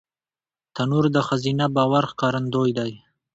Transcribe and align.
تنور 0.75 1.05
د 1.15 1.17
ښځینه 1.27 1.65
باور 1.75 2.03
ښکارندوی 2.11 2.71
دی 2.79 2.91